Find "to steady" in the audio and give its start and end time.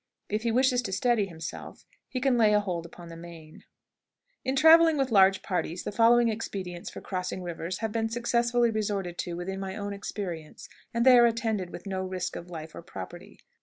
0.81-1.27